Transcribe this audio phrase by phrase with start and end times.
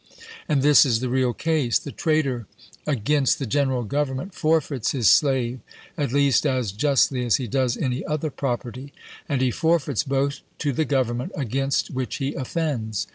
[0.49, 1.77] And this is the real case.
[1.77, 2.47] The traitor
[2.87, 5.59] against the General Government forfeits his slave
[5.95, 7.45] at least as justly as he.
[7.45, 8.93] does any other property;
[9.29, 13.05] and he forfeits both to the Government against which he offends.